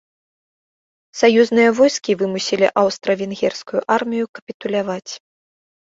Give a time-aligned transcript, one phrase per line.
[1.19, 5.13] Саюзныя войскі вымусілі аўстра-венгерскую армію капітуляваць.